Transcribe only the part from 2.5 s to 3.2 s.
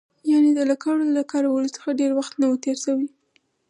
تېر شوی.